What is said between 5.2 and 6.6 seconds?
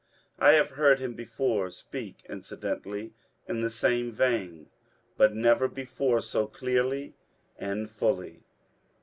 never before so